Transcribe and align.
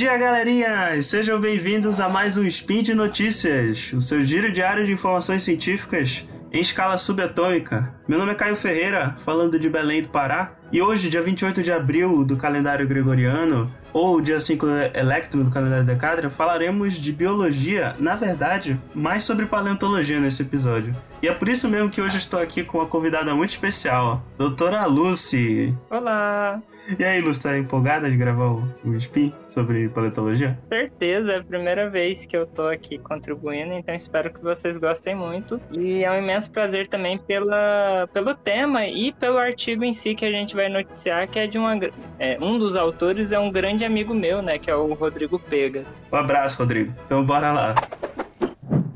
dia, 0.00 0.16
galerinha! 0.16 1.02
Sejam 1.02 1.38
bem-vindos 1.38 2.00
a 2.00 2.08
mais 2.08 2.34
um 2.34 2.42
Spin 2.44 2.82
de 2.82 2.94
Notícias, 2.94 3.92
o 3.92 4.00
seu 4.00 4.24
giro 4.24 4.50
diário 4.50 4.86
de 4.86 4.92
informações 4.94 5.42
científicas 5.42 6.26
em 6.50 6.62
escala 6.62 6.96
subatômica. 6.96 7.94
Meu 8.08 8.18
nome 8.18 8.32
é 8.32 8.34
Caio 8.34 8.56
Ferreira, 8.56 9.14
falando 9.18 9.58
de 9.58 9.68
Belém 9.68 10.00
do 10.00 10.08
Pará, 10.08 10.54
e 10.72 10.80
hoje, 10.80 11.10
dia 11.10 11.20
28 11.20 11.62
de 11.62 11.70
abril 11.70 12.24
do 12.24 12.34
calendário 12.38 12.88
gregoriano, 12.88 13.70
ou 13.92 14.22
dia 14.22 14.40
5 14.40 14.66
Electro 14.94 15.44
do 15.44 15.50
calendário 15.50 15.84
Decadra, 15.84 16.30
falaremos 16.30 16.94
de 16.94 17.12
biologia, 17.12 17.94
na 17.98 18.16
verdade, 18.16 18.80
mais 18.94 19.24
sobre 19.24 19.44
paleontologia 19.44 20.18
nesse 20.18 20.40
episódio. 20.40 20.96
E 21.22 21.28
é 21.28 21.34
por 21.34 21.48
isso 21.48 21.68
mesmo 21.68 21.90
que 21.90 22.00
hoje 22.00 22.16
estou 22.16 22.40
aqui 22.40 22.64
com 22.64 22.78
uma 22.78 22.86
convidada 22.86 23.34
muito 23.34 23.50
especial, 23.50 24.22
doutora 24.38 24.86
Lucy. 24.86 25.74
Olá! 25.90 26.62
E 26.98 27.04
aí, 27.04 27.20
Lucy, 27.20 27.42
tá 27.42 27.58
empolgada 27.58 28.10
de 28.10 28.16
gravar 28.16 28.52
o, 28.82 28.96
Spin 28.96 29.32
sobre 29.46 29.90
paleontologia? 29.90 30.58
Certeza, 30.66 31.32
é 31.32 31.38
a 31.40 31.44
primeira 31.44 31.90
vez 31.90 32.24
que 32.24 32.34
eu 32.34 32.46
tô 32.46 32.66
aqui 32.66 32.98
contribuindo, 32.98 33.74
então 33.74 33.94
espero 33.94 34.32
que 34.32 34.40
vocês 34.42 34.78
gostem 34.78 35.14
muito. 35.14 35.60
E 35.70 36.02
é 36.02 36.10
um 36.10 36.16
imenso 36.16 36.50
prazer 36.50 36.88
também 36.88 37.18
pela, 37.18 38.08
pelo 38.14 38.34
tema 38.34 38.86
e 38.86 39.12
pelo 39.12 39.36
artigo 39.36 39.84
em 39.84 39.92
si 39.92 40.14
que 40.14 40.24
a 40.24 40.30
gente 40.30 40.56
vai 40.56 40.70
noticiar, 40.70 41.28
que 41.28 41.38
é 41.38 41.46
de 41.46 41.58
uma, 41.58 41.78
é, 42.18 42.38
um 42.40 42.58
dos 42.58 42.76
autores 42.76 43.30
é 43.30 43.38
um 43.38 43.52
grande 43.52 43.84
amigo 43.84 44.14
meu, 44.14 44.40
né, 44.40 44.58
que 44.58 44.70
é 44.70 44.74
o 44.74 44.94
Rodrigo 44.94 45.38
Pegas. 45.38 45.86
Um 46.10 46.16
abraço, 46.16 46.58
Rodrigo. 46.58 46.94
Então 47.04 47.22
bora 47.22 47.52
lá. 47.52 47.74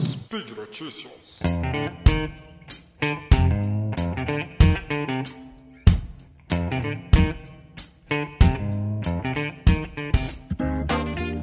Speed 0.01 0.57
Notícias. 0.57 1.13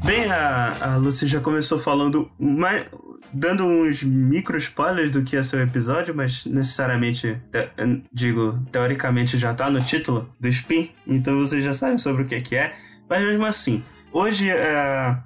Bem, 0.03 0.29
a, 0.31 0.93
a 0.93 0.95
Lucy 0.97 1.27
já 1.27 1.39
começou 1.39 1.79
falando, 1.79 2.29
mais, 2.39 2.85
dando 3.31 3.63
uns 3.63 4.03
micro 4.03 4.57
spoilers 4.57 5.11
do 5.11 5.23
que 5.23 5.37
é 5.37 5.43
seu 5.43 5.61
episódio, 5.61 6.13
mas 6.13 6.45
necessariamente, 6.45 7.39
digo, 8.11 8.59
teoricamente 8.71 9.37
já 9.37 9.53
tá 9.53 9.69
no 9.69 9.81
título 9.81 10.29
do 10.39 10.47
Spin, 10.47 10.89
então 11.07 11.37
vocês 11.37 11.63
já 11.63 11.73
sabem 11.73 11.97
sobre 11.97 12.23
o 12.23 12.25
que, 12.25 12.41
que 12.41 12.55
é. 12.55 12.73
Mas 13.09 13.21
mesmo 13.21 13.45
assim, 13.45 13.83
hoje 14.11 14.49
é, 14.49 15.17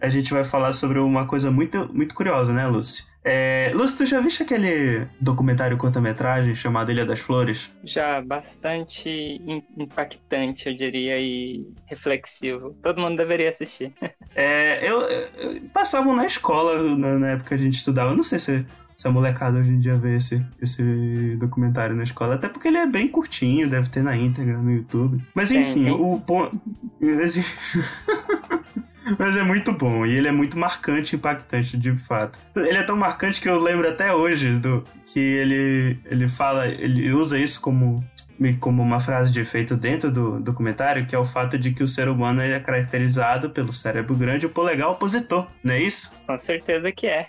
a 0.00 0.08
gente 0.08 0.32
vai 0.32 0.44
falar 0.44 0.72
sobre 0.72 0.98
uma 0.98 1.26
coisa 1.26 1.50
muito, 1.50 1.90
muito 1.92 2.14
curiosa, 2.14 2.52
né, 2.52 2.66
Lucy? 2.66 3.07
É, 3.30 3.70
Lúcio, 3.74 3.98
tu 3.98 4.06
já 4.06 4.22
viste 4.22 4.42
aquele 4.42 5.06
documentário 5.20 5.76
curta-metragem 5.76 6.54
chamado 6.54 6.90
Ilha 6.90 7.04
das 7.04 7.20
Flores? 7.20 7.70
Já, 7.84 8.22
bastante 8.22 9.38
impactante, 9.76 10.66
eu 10.66 10.74
diria, 10.74 11.18
e 11.18 11.66
reflexivo. 11.84 12.74
Todo 12.82 13.02
mundo 13.02 13.18
deveria 13.18 13.50
assistir. 13.50 13.92
é, 14.34 14.90
eu, 14.90 15.02
eu 15.02 15.60
passavam 15.74 16.16
na 16.16 16.24
escola 16.24 16.96
na, 16.96 17.18
na, 17.18 17.28
época 17.32 17.50
que 17.50 17.54
a 17.54 17.58
gente 17.58 17.74
estudava. 17.74 18.12
Eu 18.12 18.16
não 18.16 18.22
sei 18.22 18.38
se, 18.38 18.64
se 18.96 19.06
a 19.06 19.10
molecada 19.10 19.58
hoje 19.58 19.72
em 19.72 19.78
dia 19.78 19.98
vê 19.98 20.16
esse, 20.16 20.42
esse 20.58 21.36
documentário 21.36 21.94
na 21.94 22.04
escola, 22.04 22.36
até 22.36 22.48
porque 22.48 22.68
ele 22.68 22.78
é 22.78 22.86
bem 22.86 23.08
curtinho, 23.08 23.68
deve 23.68 23.90
ter 23.90 24.02
na 24.02 24.16
íntegra 24.16 24.56
no 24.56 24.72
YouTube. 24.72 25.22
Mas 25.34 25.50
enfim, 25.50 25.84
tem... 25.84 25.92
o 25.92 26.18
ponto. 26.18 26.58
Mas 29.18 29.36
é 29.36 29.42
muito 29.42 29.72
bom 29.72 30.04
e 30.04 30.16
ele 30.16 30.28
é 30.28 30.32
muito 30.32 30.58
marcante 30.58 31.14
e 31.14 31.16
impactante, 31.16 31.76
de 31.76 31.96
fato. 31.96 32.38
Ele 32.56 32.78
é 32.78 32.82
tão 32.82 32.96
marcante 32.96 33.40
que 33.40 33.48
eu 33.48 33.60
lembro 33.60 33.88
até 33.88 34.12
hoje 34.12 34.58
do 34.58 34.82
que 35.06 35.18
ele, 35.18 35.98
ele 36.04 36.28
fala, 36.28 36.66
ele 36.66 37.12
usa 37.12 37.38
isso 37.38 37.60
como, 37.60 38.04
como 38.60 38.82
uma 38.82 39.00
frase 39.00 39.32
de 39.32 39.40
efeito 39.40 39.76
dentro 39.76 40.10
do 40.10 40.40
documentário, 40.40 41.06
que 41.06 41.14
é 41.14 41.18
o 41.18 41.24
fato 41.24 41.58
de 41.58 41.72
que 41.72 41.82
o 41.82 41.88
ser 41.88 42.08
humano 42.08 42.42
é 42.42 42.58
caracterizado 42.60 43.50
pelo 43.50 43.72
cérebro 43.72 44.14
grande 44.14 44.44
e 44.44 44.48
o 44.48 44.50
polegar 44.50 44.90
opositor, 44.90 45.46
não 45.62 45.74
é 45.74 45.80
isso? 45.80 46.18
Com 46.26 46.36
certeza 46.36 46.90
que 46.92 47.06
é. 47.06 47.26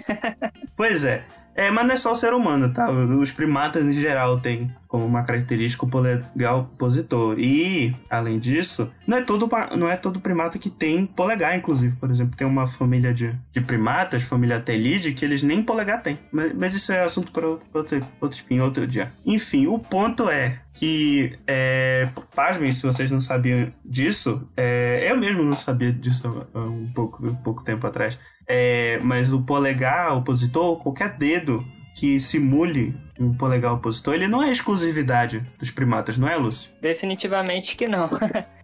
pois 0.76 1.04
é. 1.04 1.24
É, 1.56 1.70
mas 1.70 1.86
não 1.86 1.94
é 1.94 1.98
só 1.98 2.14
o 2.14 2.16
ser 2.16 2.34
humano, 2.34 2.72
tá? 2.72 2.90
Os 2.90 3.32
primatas 3.32 3.86
em 3.86 3.92
geral 3.92 4.40
têm 4.40 4.74
como 4.90 5.06
uma 5.06 5.22
característica 5.22 5.86
polegar 5.86 6.58
opositor. 6.58 7.40
E, 7.40 7.96
além 8.10 8.40
disso, 8.40 8.92
não 9.06 9.20
é 9.20 9.22
todo, 9.22 9.48
não 9.78 9.88
é 9.88 9.96
todo 9.96 10.20
primata 10.20 10.58
que 10.58 10.72
tem 10.72 11.06
polegar, 11.06 11.56
inclusive. 11.56 11.96
Por 11.96 12.10
exemplo, 12.10 12.36
tem 12.36 12.48
uma 12.48 12.66
família 12.66 13.14
de, 13.14 13.32
de 13.52 13.62
primatas, 13.62 14.24
família 14.24 14.60
Telide, 14.60 15.14
que 15.14 15.24
eles 15.24 15.44
nem 15.44 15.62
polegar 15.62 16.02
têm. 16.02 16.18
Mas, 16.32 16.56
mas 16.56 16.74
isso 16.74 16.92
é 16.92 17.04
assunto 17.04 17.32
para 17.32 17.48
outro, 17.48 17.68
outro, 17.72 18.08
outro 18.20 18.36
spin, 18.36 18.62
outro 18.62 18.88
dia. 18.88 19.14
Enfim, 19.24 19.68
o 19.68 19.78
ponto 19.78 20.28
é 20.28 20.60
que, 20.74 21.38
é, 21.46 22.10
pasmem 22.36 22.72
se 22.72 22.82
vocês 22.82 23.12
não 23.12 23.22
sabiam 23.22 23.72
disso, 23.86 24.50
é, 24.58 25.08
eu 25.08 25.16
mesmo 25.20 25.44
não 25.44 25.56
sabia 25.56 25.94
disso 25.94 26.48
há 26.52 26.60
um 26.62 26.92
pouco, 26.96 27.24
um 27.28 27.36
pouco 27.36 27.64
tempo 27.64 27.86
atrás. 27.86 28.18
É, 28.48 29.00
mas 29.04 29.32
o 29.32 29.44
polegar 29.44 30.18
opositor, 30.18 30.78
qualquer 30.78 31.16
dedo 31.16 31.64
que 31.96 32.20
simule 32.20 32.96
um 33.20 33.34
polegar 33.34 33.74
opositor, 33.74 34.14
ele 34.14 34.28
não 34.28 34.42
é 34.42 34.50
exclusividade 34.50 35.44
dos 35.58 35.70
primatas, 35.70 36.18
não 36.18 36.28
é, 36.28 36.36
Lúcio? 36.38 36.72
Definitivamente 36.82 37.76
que 37.76 37.88
não. 37.88 38.10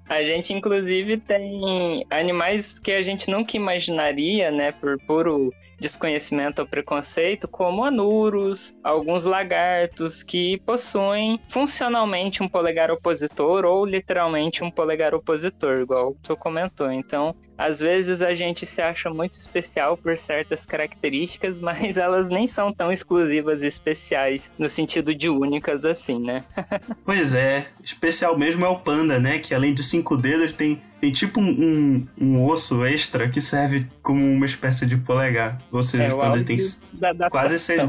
A 0.08 0.24
gente, 0.24 0.54
inclusive, 0.54 1.18
tem 1.18 2.06
animais 2.12 2.78
que 2.78 2.92
a 2.92 3.02
gente 3.02 3.28
nunca 3.28 3.58
imaginaria, 3.58 4.52
né, 4.52 4.72
por 4.72 5.00
puro 5.00 5.52
desconhecimento 5.80 6.62
ou 6.62 6.68
preconceito, 6.68 7.48
como 7.48 7.84
anuros, 7.84 8.78
alguns 8.84 9.26
lagartos 9.26 10.24
que 10.24 10.58
possuem 10.60 11.40
funcionalmente 11.48 12.42
um 12.42 12.48
polegar 12.48 12.92
opositor 12.92 13.66
ou 13.66 13.86
literalmente 13.86 14.64
um 14.64 14.72
polegar 14.72 15.14
opositor, 15.14 15.82
igual 15.82 16.16
tu 16.22 16.38
comentou. 16.38 16.92
Então, 16.92 17.36
às 17.58 17.80
vezes 17.80 18.22
a 18.22 18.34
gente 18.34 18.66
se 18.66 18.82
acha 18.82 19.10
muito 19.10 19.34
especial 19.34 19.98
por 19.98 20.18
certas 20.18 20.66
características, 20.66 21.60
mas 21.62 21.98
elas 21.98 22.28
nem 22.30 22.48
são 22.48 22.74
tão 22.74 22.92
exclusivas 22.92 23.62
e 23.64 23.68
especiais 23.68 24.52
no 24.58 24.70
sentido 24.70 25.14
de 25.14 25.30
únicas 25.30 25.86
assim, 25.86 26.20
né? 26.20 26.44
pois 27.04 27.36
é, 27.36 27.68
especial 27.84 28.38
mesmo 28.38 28.66
é 28.66 28.70
o 28.70 28.80
panda, 28.80 29.20
né? 29.20 29.40
Que 29.40 29.54
além 29.54 29.74
de 29.74 29.84
cinco 29.84 30.18
dedos 30.18 30.54
tem 30.54 30.82
tem 31.00 31.12
tipo 31.12 31.40
um, 31.40 31.50
um, 31.50 32.08
um, 32.20 32.44
osso 32.44 32.86
extra 32.86 33.30
que 33.30 33.42
serve 33.42 33.88
como 34.02 34.24
uma 34.24 34.46
espécie 34.46 34.86
de 34.86 34.98
polegar. 34.98 35.62
Ou 35.72 35.84
seja, 35.84 36.06
é, 36.06 36.14
o 36.14 36.18
panda 36.18 36.44
tem 36.44 36.58
da, 36.94 37.14
da 37.14 37.30
quase 37.30 37.60
seis. 37.60 37.82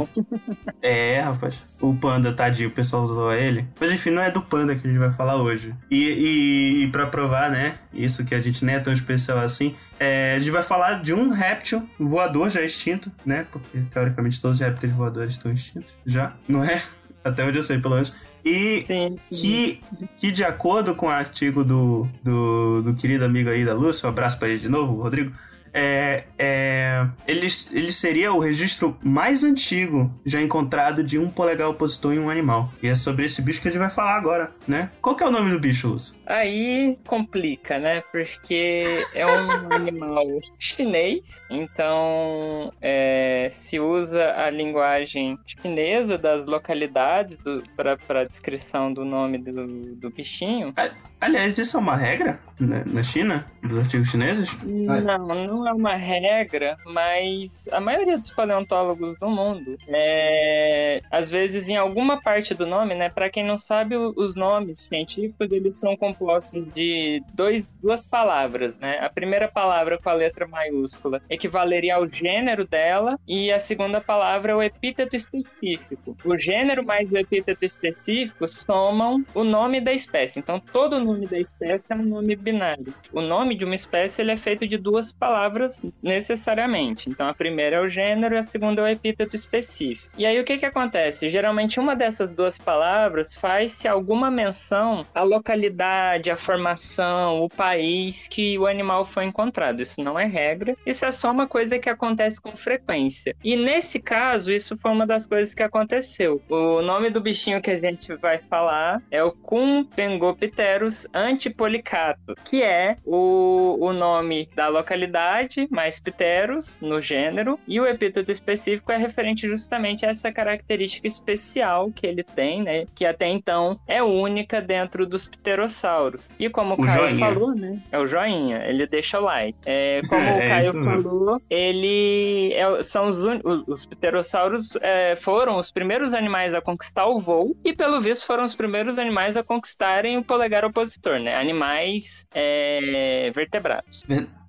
É, 0.83 1.21
rapaz. 1.21 1.63
O 1.81 1.95
panda, 1.95 2.33
tadinho, 2.33 2.69
o 2.69 2.73
pessoal 2.73 3.03
usou 3.03 3.33
ele. 3.33 3.67
Mas 3.81 3.93
enfim, 3.93 4.11
não 4.11 4.23
é 4.23 4.31
do 4.31 4.43
panda 4.43 4.75
que 4.75 4.87
a 4.87 4.91
gente 4.91 4.99
vai 4.99 5.11
falar 5.11 5.37
hoje. 5.37 5.75
E, 5.91 6.03
e, 6.03 6.85
e 6.85 6.89
pra 6.89 7.07
provar, 7.07 7.51
né? 7.51 7.77
Isso 7.93 8.25
que 8.25 8.35
a 8.35 8.41
gente 8.41 8.65
nem 8.65 8.77
é 8.77 8.81
tão 8.81 8.93
especial 8.93 9.39
assim. 9.39 9.75
É, 9.99 10.35
a 10.35 10.39
gente 10.39 10.51
vai 10.51 10.63
falar 10.63 11.03
de 11.03 11.13
um 11.13 11.31
réptil 11.31 11.89
voador 11.99 12.51
já 12.51 12.63
extinto, 12.63 13.11
né? 13.25 13.47
Porque 13.51 13.79
teoricamente 13.91 14.41
todos 14.41 14.59
os 14.59 14.63
répteis 14.63 14.93
voadores 14.93 15.33
estão 15.33 15.53
extintos. 15.53 15.95
Já, 16.05 16.35
não 16.47 16.63
é? 16.63 16.83
Até 17.27 17.45
onde 17.45 17.59
eu 17.59 17.63
sei, 17.63 17.79
pelo 17.79 17.95
menos. 17.95 18.15
E 18.45 18.85
sim. 18.87 19.19
Que, 19.29 19.81
que, 20.17 20.31
de 20.31 20.45
acordo 20.45 20.95
com 20.95 21.07
o 21.07 21.11
artigo 21.11 21.65
do, 21.65 22.07
do, 22.23 22.83
do 22.83 22.95
querido 22.95 23.25
amigo 23.25 23.51
aí 23.51 23.65
da 23.65 23.75
Lúcia, 23.75 24.07
um 24.07 24.11
abraço 24.11 24.39
para 24.39 24.49
ele 24.49 24.61
de 24.61 24.69
novo, 24.69 25.03
Rodrigo, 25.03 25.33
é, 25.79 26.25
é, 26.39 27.07
ele, 27.29 27.47
ele 27.71 27.93
seria 27.93 28.33
o 28.33 28.39
registro 28.39 28.97
mais 29.03 29.45
antigo 29.45 30.11
já 30.25 30.41
encontrado 30.41 31.05
de 31.05 31.19
um 31.19 31.29
polegar 31.29 31.69
opositor 31.69 32.15
em 32.15 32.19
um 32.19 32.31
animal. 32.31 32.73
E 32.83 32.89
é 32.89 32.95
sobre 32.95 33.27
esse 33.27 33.43
bicho 33.43 33.61
que 33.61 33.69
a 33.69 33.71
gente 33.71 33.81
vai 33.81 33.91
falar 33.91 34.17
agora, 34.17 34.51
né? 34.67 34.91
Qual 35.03 35.15
que 35.15 35.23
é 35.23 35.27
o 35.27 35.31
nome 35.31 35.51
do 35.51 35.61
bicho, 35.61 35.89
Lúcio? 35.89 36.17
Aí 36.25 36.99
complica, 37.07 37.79
né? 37.79 38.03
Porque 38.11 38.83
é 39.15 39.27
um 39.27 39.51
animal 39.71 40.25
chinês, 40.59 41.43
então 41.51 42.73
é, 42.81 43.49
se 43.53 43.79
usa 43.79 44.33
a 44.33 44.49
linguagem 44.49 45.39
chinesa 45.47 46.17
das 46.17 46.47
localidades 46.47 47.37
para 47.77 48.21
a 48.21 48.25
descrição 48.25 48.91
do 48.91 49.05
nome 49.05 49.37
do, 49.37 49.67
do 49.95 50.09
bichinho. 50.09 50.73
Aliás, 51.21 51.59
isso 51.59 51.77
é 51.77 51.81
uma 51.81 51.97
regra 51.97 52.39
né, 52.59 52.85
na 52.87 53.03
China, 53.03 53.47
dos 53.63 53.79
artigos 53.79 54.11
chineses? 54.11 54.57
Não, 54.63 55.19
não 55.19 55.66
é 55.69 55.73
uma 55.73 55.97
regra, 55.97 56.77
mas 56.85 57.69
a 57.73 57.81
maioria 57.81 58.19
dos 58.19 58.31
paleontólogos 58.31 59.19
do 59.19 59.29
mundo, 59.29 59.77
é, 59.89 61.01
às 61.11 61.31
vezes 61.31 61.69
em 61.69 61.77
alguma 61.77 62.21
parte 62.21 62.55
do 62.55 62.67
nome, 62.67 62.95
né? 62.95 63.09
Para 63.09 63.31
quem 63.31 63.45
não 63.45 63.57
sabe, 63.57 63.97
os 63.97 64.35
nomes 64.35 64.81
científicos 64.81 65.51
eles 65.51 65.79
são 65.79 65.97
compostos 65.97 66.67
de 66.75 67.23
dois, 67.35 67.73
duas 67.73 68.07
palavras, 68.07 68.79
né? 68.79 68.99
A 69.01 69.09
primeira 69.09 69.49
palavra 69.49 69.99
com 69.99 70.09
a 70.09 70.13
letra 70.13 70.47
maiúscula 70.47 71.23
equivaleria 71.29 71.97
ao 71.97 72.09
gênero 72.09 72.67
dela 72.67 73.19
e 73.27 73.53
a 73.53 73.61
segunda 73.61 74.01
palavra 74.01 74.53
é 74.53 74.55
o 74.55 74.63
epíteto 74.63 75.17
específico. 75.17 76.17
O 76.25 76.37
gênero 76.37 76.85
mais 76.85 77.11
o 77.11 77.17
epíteto 77.17 77.65
específico 77.65 78.47
somam 78.47 79.25
o 79.35 79.45
nome 79.45 79.81
da 79.81 79.93
espécie. 79.93 80.39
Então 80.39 80.61
todo 80.61 81.01
nome 81.01 81.27
da 81.27 81.39
espécie 81.39 81.93
é 81.93 81.97
um 81.97 82.05
nome 82.05 82.37
binário. 82.37 82.93
O 83.13 83.21
nome 83.21 83.57
de 83.57 83.65
uma 83.65 83.75
espécie 83.75 84.23
ele 84.23 84.33
é 84.33 84.37
feito 84.37 84.67
de 84.67 84.77
duas 84.77 85.13
palavras 85.13 85.46
palavras 85.47 85.83
necessariamente. 86.03 87.09
Então 87.09 87.29
a 87.29 87.35
primeira 87.35 87.77
é 87.77 87.81
o 87.81 87.89
gênero 87.89 88.35
e 88.35 88.39
a 88.39 88.43
segunda 88.43 88.83
é 88.83 88.85
o 88.85 88.89
epíteto 88.89 89.37
específico. 89.37 90.13
E 90.19 90.27
aí 90.27 90.39
o 90.41 90.45
que 90.45 90.57
que 90.57 90.67
acontece? 90.67 91.31
Geralmente 91.31 91.79
uma 91.79 91.95
dessas 91.95 92.33
duas 92.33 92.59
palavras 92.59 93.35
faz-se 93.35 93.87
alguma 93.87 94.31
menção 94.31 95.07
à 95.15 95.23
localidade, 95.23 96.31
à 96.31 96.37
formação, 96.37 97.43
o 97.43 97.49
país 97.49 98.29
que 98.29 98.59
o 98.59 98.67
animal 98.67 99.05
foi 99.05 99.25
encontrado. 99.25 99.81
Isso 99.81 100.01
não 100.01 100.19
é 100.19 100.25
regra, 100.25 100.77
isso 100.85 101.05
é 101.05 101.11
só 101.11 101.31
uma 101.31 101.47
coisa 101.47 101.79
que 101.79 101.89
acontece 101.89 102.41
com 102.41 102.57
frequência. 102.57 103.37
E 103.45 103.57
nesse 103.57 104.01
caso, 104.01 104.53
isso 104.53 104.77
foi 104.77 104.91
uma 104.91 105.07
das 105.07 105.27
coisas 105.27 105.55
que 105.55 105.63
aconteceu. 105.63 106.43
O 106.49 106.83
nome 106.83 107.11
do 107.11 107.21
bichinho 107.21 107.63
que 107.63 107.71
a 107.71 107.79
gente 107.79 108.15
vai 108.17 108.39
falar 108.39 109.01
é 109.11 109.23
o 109.23 109.31
Cumpengopterus 109.31 111.07
antipolicato, 111.15 112.35
que 112.45 112.63
é 112.63 112.97
o, 113.05 113.79
o 113.81 113.93
nome 113.93 114.49
da 114.55 114.69
localidade 114.69 115.36
mais 115.71 116.01
pteros 116.01 116.79
no 116.81 117.01
gênero, 117.01 117.59
e 117.67 117.81
o 117.81 117.87
epíteto 117.87 118.31
específico 118.31 118.93
é 118.93 118.97
referente 118.97 119.49
justamente 119.49 120.07
a 120.07 120.11
essa 120.11 120.33
característica 120.33 121.07
especial 121.07 121.91
que 121.91 122.07
ele 122.07 122.23
tem, 122.23 122.63
né? 122.63 122.87
Que 122.95 123.05
até 123.05 123.27
então 123.29 123.79
é 123.87 124.03
única 124.03 124.61
dentro 124.61 125.07
dos 125.07 125.29
pterossauros. 125.29 126.31
E 126.39 126.49
como 126.49 126.75
o, 126.75 126.81
o 126.81 126.85
Caio 126.85 127.11
joinha. 127.11 127.27
falou, 127.27 127.55
né? 127.55 127.79
É 127.91 127.99
o 127.99 128.07
joinha, 128.07 128.65
ele 128.67 128.87
deixa 128.87 129.19
o 129.21 129.25
like. 129.25 129.59
É, 129.65 130.01
como 130.09 130.23
é, 130.23 130.37
o 130.37 130.49
Caio 130.49 130.85
falou, 130.85 131.43
ele 131.51 132.53
é, 132.55 132.83
são 132.83 133.09
os, 133.09 133.19
os, 133.19 133.65
os 133.67 133.87
pterossauros 133.87 134.77
é, 134.81 135.15
foram 135.17 135.59
os 135.59 135.71
primeiros 135.71 136.15
animais 136.15 136.55
a 136.55 136.61
conquistar 136.61 137.07
o 137.07 137.19
voo 137.19 137.57
e 137.65 137.73
pelo 137.73 138.01
visto 138.01 138.27
foram 138.27 138.45
os 138.45 138.55
primeiros 138.55 138.99
animais 138.99 139.37
a 139.37 139.43
conquistarem 139.43 140.17
o 140.19 140.25
polegar 140.25 140.65
opositor, 140.65 141.19
né? 141.19 141.35
Animais 141.37 142.27
é, 142.35 143.31
vertebrados. 143.35 144.05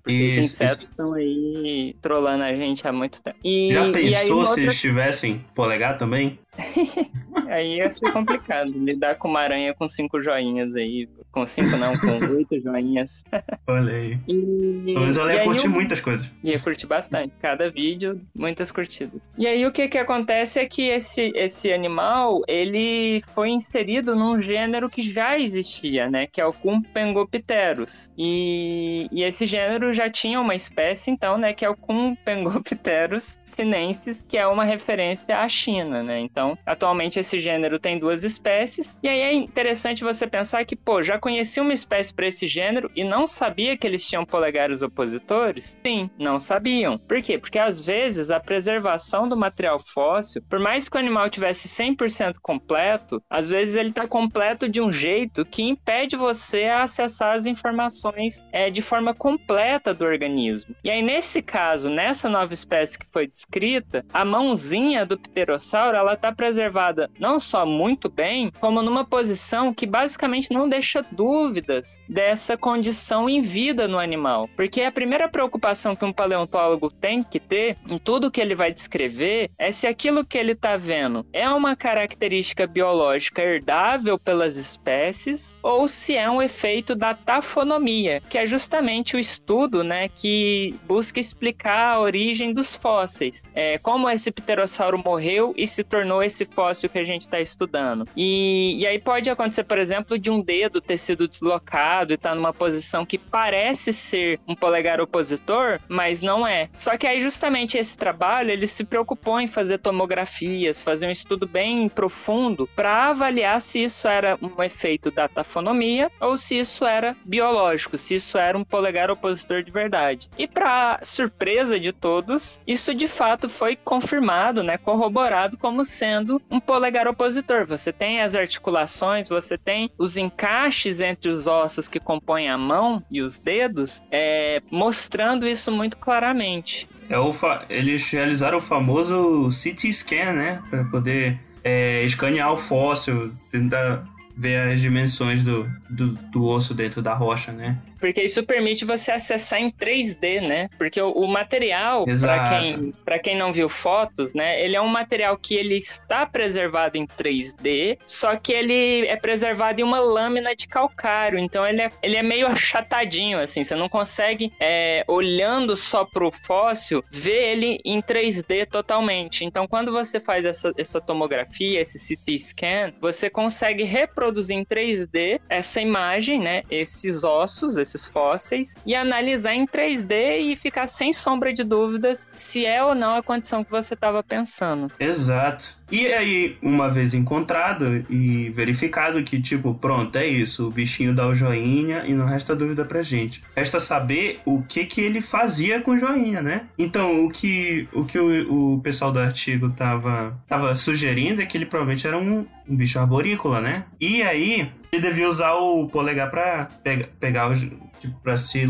Porque 0.08 0.30
os 0.30 0.38
insetos 0.38 0.84
estão 0.84 1.12
aí 1.12 1.94
trolando 2.00 2.42
a 2.42 2.54
gente 2.54 2.88
há 2.88 2.92
muito 2.92 3.20
tempo. 3.20 3.36
E, 3.44 3.70
Já 3.70 3.92
pensou 3.92 4.44
se 4.44 4.50
outra... 4.50 4.62
eles 4.62 4.80
tivessem 4.80 5.44
polegar 5.54 5.98
também? 5.98 6.38
aí 7.46 7.76
ia 7.76 7.90
ser 7.90 8.10
complicado. 8.10 8.70
Lidar 8.70 9.16
com 9.16 9.28
uma 9.28 9.40
aranha 9.40 9.74
com 9.74 9.86
cinco 9.86 10.18
joinhas 10.18 10.74
aí. 10.74 11.06
Com 11.30 11.46
cinco 11.46 11.76
não, 11.76 11.96
com 11.98 12.06
oito 12.36 12.58
joinhas. 12.58 13.22
Olha 13.66 13.92
aí. 13.92 14.18
E, 14.26 14.82
Pelo 14.86 15.00
menos 15.00 15.18
ela 15.18 15.34
ia 15.34 15.44
curtir 15.44 15.66
eu... 15.66 15.72
muitas 15.72 16.00
coisas. 16.00 16.26
Ia 16.42 16.58
curtir 16.58 16.86
bastante. 16.86 17.34
Cada 17.42 17.70
vídeo, 17.70 18.18
muitas 18.34 18.72
curtidas. 18.72 19.30
E 19.36 19.46
aí 19.46 19.66
o 19.66 19.70
que 19.70 19.88
que 19.88 19.98
acontece 19.98 20.58
é 20.58 20.64
que 20.64 20.88
esse, 20.88 21.32
esse 21.34 21.70
animal, 21.70 22.42
ele 22.48 23.22
foi 23.34 23.50
inserido 23.50 24.16
num 24.16 24.40
gênero 24.40 24.88
que 24.88 25.02
já 25.02 25.38
existia, 25.38 26.08
né? 26.08 26.26
Que 26.26 26.40
é 26.40 26.46
o 26.46 26.52
Cumpengopterus. 26.52 28.10
E, 28.16 29.06
e 29.12 29.22
esse 29.22 29.44
gênero 29.44 29.92
já 29.98 30.08
tinha 30.08 30.40
uma 30.40 30.54
espécie, 30.54 31.10
então, 31.10 31.36
né? 31.36 31.52
Que 31.52 31.64
é 31.64 31.68
o 31.68 31.76
Cumpengopterus 31.76 33.36
sinensis, 33.44 34.18
que 34.28 34.38
é 34.38 34.46
uma 34.46 34.64
referência 34.64 35.38
à 35.38 35.48
China, 35.48 36.02
né? 36.02 36.20
Então, 36.20 36.56
atualmente 36.64 37.18
esse 37.18 37.40
gênero 37.40 37.78
tem 37.78 37.98
duas 37.98 38.22
espécies, 38.22 38.96
e 39.02 39.08
aí 39.08 39.20
é 39.20 39.34
interessante 39.34 40.04
você 40.04 40.26
pensar 40.26 40.64
que, 40.64 40.76
pô, 40.76 41.02
já 41.02 41.18
conheci 41.18 41.60
uma 41.60 41.72
espécie 41.72 42.14
para 42.14 42.28
esse 42.28 42.46
gênero 42.46 42.90
e 42.94 43.02
não 43.02 43.26
sabia 43.26 43.76
que 43.76 43.86
eles 43.86 44.06
tinham 44.06 44.24
polegares 44.24 44.82
opositores? 44.82 45.76
Sim, 45.84 46.08
não 46.18 46.38
sabiam. 46.38 46.98
Por 46.98 47.20
quê? 47.20 47.36
Porque 47.38 47.58
às 47.58 47.82
vezes 47.82 48.30
a 48.30 48.38
preservação 48.38 49.28
do 49.28 49.36
material 49.36 49.80
fóssil, 49.80 50.42
por 50.48 50.60
mais 50.60 50.88
que 50.88 50.96
o 50.96 51.00
animal 51.00 51.28
tivesse 51.28 51.68
100% 51.68 52.36
completo, 52.40 53.20
às 53.28 53.48
vezes 53.48 53.74
ele 53.74 53.90
está 53.90 54.06
completo 54.06 54.68
de 54.68 54.80
um 54.80 54.92
jeito 54.92 55.44
que 55.44 55.62
impede 55.62 56.14
você 56.16 56.64
a 56.64 56.84
acessar 56.84 57.34
as 57.34 57.46
informações 57.46 58.44
é, 58.52 58.70
de 58.70 58.82
forma 58.82 59.12
completa 59.14 59.87
do 59.94 60.04
organismo. 60.04 60.74
E 60.82 60.90
aí, 60.90 61.02
nesse 61.02 61.42
caso, 61.42 61.90
nessa 61.90 62.28
nova 62.28 62.52
espécie 62.52 62.98
que 62.98 63.06
foi 63.10 63.26
descrita, 63.26 64.04
a 64.12 64.24
mãozinha 64.24 65.04
do 65.04 65.18
pterossauro 65.18 65.96
ela 65.96 66.14
está 66.14 66.32
preservada 66.32 67.10
não 67.18 67.38
só 67.38 67.66
muito 67.66 68.08
bem, 68.08 68.50
como 68.60 68.82
numa 68.82 69.04
posição 69.04 69.74
que 69.74 69.86
basicamente 69.86 70.52
não 70.52 70.68
deixa 70.68 71.04
dúvidas 71.10 71.98
dessa 72.08 72.56
condição 72.56 73.28
em 73.28 73.40
vida 73.40 73.86
no 73.88 73.98
animal. 73.98 74.48
Porque 74.56 74.82
a 74.82 74.92
primeira 74.92 75.28
preocupação 75.28 75.94
que 75.94 76.04
um 76.04 76.12
paleontólogo 76.12 76.90
tem 76.90 77.22
que 77.22 77.40
ter 77.40 77.76
em 77.88 77.98
tudo 77.98 78.30
que 78.30 78.40
ele 78.40 78.54
vai 78.54 78.72
descrever 78.72 79.50
é 79.58 79.70
se 79.70 79.86
aquilo 79.86 80.24
que 80.24 80.38
ele 80.38 80.52
está 80.52 80.76
vendo 80.76 81.26
é 81.32 81.48
uma 81.50 81.76
característica 81.76 82.66
biológica 82.66 83.42
herdável 83.42 84.18
pelas 84.18 84.56
espécies 84.56 85.54
ou 85.62 85.88
se 85.88 86.16
é 86.16 86.30
um 86.30 86.40
efeito 86.40 86.94
da 86.94 87.14
tafonomia, 87.14 88.22
que 88.28 88.38
é 88.38 88.46
justamente 88.46 89.16
o 89.16 89.18
estudo 89.18 89.67
né, 89.84 90.08
que 90.08 90.74
busca 90.86 91.20
explicar 91.20 91.94
a 91.94 92.00
origem 92.00 92.52
dos 92.52 92.76
fósseis. 92.76 93.44
É, 93.54 93.78
como 93.78 94.08
esse 94.08 94.30
pterossauro 94.30 94.98
morreu 94.98 95.54
e 95.56 95.66
se 95.66 95.84
tornou 95.84 96.22
esse 96.22 96.44
fóssil 96.44 96.88
que 96.88 96.98
a 96.98 97.04
gente 97.04 97.22
está 97.22 97.40
estudando. 97.40 98.06
E, 98.16 98.76
e 98.78 98.86
aí 98.86 98.98
pode 98.98 99.30
acontecer, 99.30 99.64
por 99.64 99.78
exemplo, 99.78 100.18
de 100.18 100.30
um 100.30 100.40
dedo 100.40 100.80
ter 100.80 100.96
sido 100.96 101.28
deslocado 101.28 102.12
e 102.12 102.14
estar 102.14 102.30
tá 102.30 102.34
numa 102.34 102.52
posição 102.52 103.04
que 103.04 103.18
parece 103.18 103.92
ser 103.92 104.40
um 104.46 104.54
polegar 104.54 105.00
opositor, 105.00 105.80
mas 105.88 106.22
não 106.22 106.46
é. 106.46 106.68
Só 106.76 106.96
que 106.96 107.06
aí 107.06 107.20
justamente 107.20 107.78
esse 107.78 107.96
trabalho 107.96 108.50
ele 108.50 108.66
se 108.66 108.84
preocupou 108.84 109.40
em 109.40 109.48
fazer 109.48 109.78
tomografias, 109.78 110.82
fazer 110.82 111.06
um 111.06 111.10
estudo 111.10 111.46
bem 111.46 111.88
profundo 111.88 112.68
para 112.74 113.08
avaliar 113.08 113.60
se 113.60 113.82
isso 113.84 114.06
era 114.06 114.38
um 114.42 114.62
efeito 114.62 115.10
da 115.10 115.28
tafonomia 115.28 116.10
ou 116.20 116.36
se 116.36 116.58
isso 116.58 116.84
era 116.84 117.16
biológico, 117.24 117.98
se 117.98 118.14
isso 118.14 118.38
era 118.38 118.56
um 118.56 118.64
polegar 118.64 119.10
opositor 119.10 119.57
de 119.62 119.70
verdade. 119.70 120.28
E 120.38 120.46
para 120.46 121.00
surpresa 121.02 121.78
de 121.78 121.92
todos, 121.92 122.58
isso 122.66 122.94
de 122.94 123.06
fato 123.06 123.48
foi 123.48 123.76
confirmado, 123.76 124.62
né, 124.62 124.78
corroborado 124.78 125.56
como 125.56 125.84
sendo 125.84 126.40
um 126.50 126.60
polegar 126.60 127.06
opositor. 127.08 127.66
Você 127.66 127.92
tem 127.92 128.20
as 128.20 128.34
articulações, 128.34 129.28
você 129.28 129.56
tem 129.56 129.90
os 129.98 130.16
encaixes 130.16 131.00
entre 131.00 131.30
os 131.30 131.46
ossos 131.46 131.88
que 131.88 132.00
compõem 132.00 132.48
a 132.48 132.58
mão 132.58 133.02
e 133.10 133.20
os 133.20 133.38
dedos, 133.38 134.00
é, 134.10 134.60
mostrando 134.70 135.46
isso 135.46 135.72
muito 135.72 135.96
claramente. 135.96 136.88
É 137.08 137.18
o 137.18 137.32
eles 137.70 138.10
realizaram 138.10 138.58
o 138.58 138.60
famoso 138.60 139.48
CT 139.48 139.92
scan, 139.92 140.32
né, 140.32 140.62
para 140.68 140.84
poder 140.84 141.40
é, 141.64 142.04
escanear 142.04 142.52
o 142.52 142.58
fóssil, 142.58 143.32
tentar 143.50 144.04
ver 144.36 144.72
as 144.72 144.80
dimensões 144.80 145.42
do, 145.42 145.68
do, 145.90 146.12
do, 146.12 146.44
osso 146.44 146.72
dentro 146.72 147.02
da 147.02 147.12
rocha, 147.12 147.50
né? 147.50 147.78
Porque 147.98 148.22
isso 148.22 148.42
permite 148.42 148.84
você 148.84 149.12
acessar 149.12 149.60
em 149.60 149.70
3D, 149.70 150.46
né? 150.46 150.68
Porque 150.78 151.00
o, 151.00 151.10
o 151.12 151.28
material, 151.28 152.04
para 152.20 152.48
quem, 152.48 152.94
quem 153.22 153.36
não 153.36 153.52
viu 153.52 153.68
fotos, 153.68 154.34
né? 154.34 154.62
Ele 154.62 154.76
é 154.76 154.80
um 154.80 154.88
material 154.88 155.36
que 155.36 155.54
ele 155.54 155.76
está 155.76 156.26
preservado 156.26 156.96
em 156.96 157.06
3D, 157.06 157.98
só 158.06 158.36
que 158.36 158.52
ele 158.52 159.06
é 159.06 159.16
preservado 159.16 159.80
em 159.80 159.84
uma 159.84 160.00
lâmina 160.00 160.54
de 160.54 160.68
calcário. 160.68 161.38
Então 161.38 161.66
ele 161.66 161.82
é, 161.82 161.90
ele 162.02 162.16
é 162.16 162.22
meio 162.22 162.46
achatadinho, 162.46 163.38
assim. 163.38 163.64
Você 163.64 163.74
não 163.74 163.88
consegue, 163.88 164.52
é, 164.60 165.04
olhando 165.06 165.76
só 165.76 166.04
pro 166.04 166.30
fóssil, 166.30 167.02
ver 167.10 167.52
ele 167.52 167.80
em 167.84 168.00
3D 168.00 168.66
totalmente. 168.66 169.44
Então 169.44 169.66
quando 169.66 169.92
você 169.92 170.20
faz 170.20 170.44
essa, 170.44 170.72
essa 170.76 171.00
tomografia, 171.00 171.80
esse 171.80 171.98
CT 171.98 172.38
scan, 172.38 172.92
você 173.00 173.28
consegue 173.28 173.84
reproduzir 173.84 174.56
em 174.56 174.64
3D 174.64 175.40
essa 175.48 175.80
imagem, 175.80 176.38
né? 176.38 176.62
Esses 176.70 177.24
ossos, 177.24 177.76
esses 177.88 178.06
fósseis 178.06 178.74
e 178.86 178.94
analisar 178.94 179.54
em 179.54 179.66
3D 179.66 180.40
e 180.40 180.56
ficar 180.56 180.86
sem 180.86 181.12
sombra 181.12 181.52
de 181.52 181.64
dúvidas 181.64 182.26
se 182.32 182.66
é 182.66 182.82
ou 182.82 182.94
não 182.94 183.16
a 183.16 183.22
condição 183.22 183.64
que 183.64 183.70
você 183.70 183.94
estava 183.94 184.22
pensando. 184.22 184.90
Exato. 184.98 185.78
E 185.90 186.06
aí, 186.06 186.58
uma 186.62 186.90
vez 186.90 187.14
encontrado 187.14 188.04
e 188.10 188.50
verificado 188.50 189.22
que, 189.22 189.40
tipo, 189.40 189.74
pronto, 189.74 190.16
é 190.16 190.26
isso, 190.26 190.68
o 190.68 190.70
bichinho 190.70 191.14
dá 191.14 191.26
o 191.26 191.34
joinha 191.34 192.04
e 192.06 192.12
não 192.12 192.26
resta 192.26 192.54
dúvida 192.54 192.84
pra 192.84 193.02
gente. 193.02 193.42
Resta 193.56 193.80
saber 193.80 194.40
o 194.44 194.62
que 194.62 194.84
que 194.84 195.00
ele 195.00 195.22
fazia 195.22 195.80
com 195.80 195.92
o 195.92 195.98
joinha, 195.98 196.42
né? 196.42 196.66
Então, 196.78 197.24
o 197.24 197.30
que 197.30 197.88
o, 197.92 198.04
que 198.04 198.18
o, 198.18 198.74
o 198.74 198.80
pessoal 198.80 199.10
do 199.10 199.18
artigo 199.18 199.70
tava, 199.70 200.38
tava 200.46 200.74
sugerindo 200.74 201.40
é 201.40 201.46
que 201.46 201.56
ele 201.56 201.64
provavelmente 201.66 202.06
era 202.06 202.18
um, 202.18 202.44
um 202.68 202.76
bicho 202.76 202.98
arborícola, 202.98 203.60
né? 203.60 203.84
E 203.98 204.22
aí, 204.22 204.70
ele 204.92 205.02
devia 205.02 205.28
usar 205.28 205.54
o 205.54 205.86
polegar 205.88 206.30
para 206.30 206.66
pegar, 206.82 207.08
pegar 207.20 207.50
os, 207.50 207.60
tipo, 207.60 208.18
para 208.22 208.36
se 208.36 208.66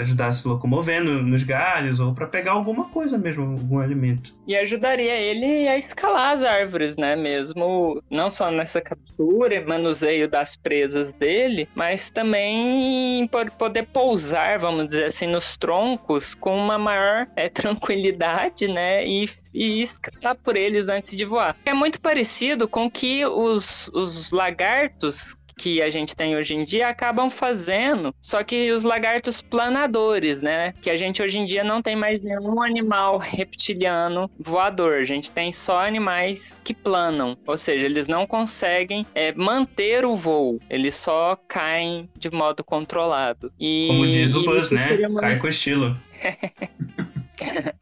ajudar 0.00 0.28
a 0.28 0.32
se 0.32 0.46
locomover 0.46 1.02
nos 1.02 1.42
galhos 1.42 2.00
ou 2.00 2.14
para 2.14 2.26
pegar 2.26 2.52
alguma 2.52 2.88
coisa 2.88 3.16
mesmo, 3.16 3.52
algum 3.52 3.78
alimento. 3.78 4.32
E 4.46 4.56
ajudaria 4.56 5.14
ele 5.16 5.68
a 5.68 5.76
escalar 5.76 6.32
as 6.32 6.44
árvores, 6.44 6.96
né? 6.96 7.16
Mesmo 7.16 8.02
não 8.10 8.28
só 8.28 8.50
nessa 8.50 8.80
captura 8.80 9.54
e 9.54 9.64
manuseio 9.64 10.28
das 10.28 10.56
presas 10.56 11.12
dele, 11.12 11.68
mas 11.74 12.10
também 12.10 13.26
por 13.28 13.50
poder 13.52 13.84
pousar, 13.84 14.58
vamos 14.58 14.86
dizer 14.86 15.04
assim, 15.04 15.26
nos 15.26 15.56
troncos 15.56 16.34
com 16.34 16.56
uma 16.56 16.78
maior 16.78 17.26
é, 17.36 17.48
tranquilidade, 17.50 18.68
né? 18.68 19.06
E, 19.06 19.28
e 19.54 19.80
escalar 19.80 20.36
por 20.36 20.56
eles 20.56 20.88
antes 20.88 21.16
de 21.16 21.24
voar. 21.24 21.56
É 21.64 21.72
muito 21.72 22.00
parecido 22.00 22.68
com 22.68 22.90
que 22.90 23.24
os, 23.24 23.88
os 23.94 24.30
lagartos 24.30 25.36
que 25.58 25.80
a 25.80 25.90
gente 25.90 26.14
tem 26.14 26.36
hoje 26.36 26.54
em 26.54 26.64
dia 26.64 26.88
acabam 26.88 27.30
fazendo, 27.30 28.14
só 28.20 28.44
que 28.44 28.70
os 28.70 28.84
lagartos 28.84 29.40
planadores, 29.40 30.42
né? 30.42 30.72
Que 30.80 30.90
a 30.90 30.96
gente 30.96 31.22
hoje 31.22 31.38
em 31.38 31.44
dia 31.44 31.64
não 31.64 31.80
tem 31.80 31.96
mais 31.96 32.22
nenhum 32.22 32.62
animal 32.62 33.18
reptiliano 33.18 34.30
voador, 34.38 34.98
a 34.98 35.04
gente 35.04 35.32
tem 35.32 35.50
só 35.50 35.84
animais 35.84 36.58
que 36.62 36.74
planam, 36.74 37.36
ou 37.46 37.56
seja, 37.56 37.86
eles 37.86 38.06
não 38.06 38.26
conseguem 38.26 39.06
é, 39.14 39.32
manter 39.32 40.04
o 40.04 40.14
voo, 40.14 40.60
eles 40.68 40.94
só 40.94 41.36
caem 41.48 42.08
de 42.16 42.30
modo 42.30 42.62
controlado. 42.62 43.52
E, 43.58 43.88
Como 43.88 44.06
diz 44.06 44.34
o 44.34 44.44
Buzz, 44.44 44.70
né? 44.70 44.98
Cai 45.20 45.38
com 45.38 45.48
estilo. 45.48 45.96